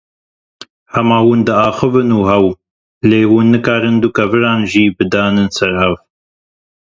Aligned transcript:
Hema 0.93 1.17
hûn 1.25 1.41
diaxivin 1.47 2.09
û 2.17 2.19
hew 2.31 2.47
lê 3.09 3.21
hûn 3.31 3.45
nikarin 3.53 3.97
du 4.03 4.09
keviran 4.17 4.61
jî 4.71 4.85
bidin 4.97 5.35
ser 5.57 5.71
hev. 5.81 5.95